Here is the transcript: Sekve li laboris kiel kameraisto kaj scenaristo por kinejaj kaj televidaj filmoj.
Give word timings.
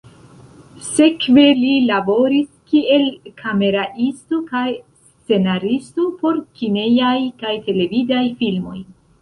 Sekve 0.85 1.43
li 1.57 1.73
laboris 1.89 2.47
kiel 2.71 3.05
kameraisto 3.41 4.41
kaj 4.49 4.65
scenaristo 4.73 6.09
por 6.23 6.43
kinejaj 6.63 7.17
kaj 7.45 7.57
televidaj 7.71 8.29
filmoj. 8.43 8.79